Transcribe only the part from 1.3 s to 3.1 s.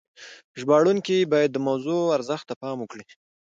باید د موضوع ارزښت ته پام وکړي.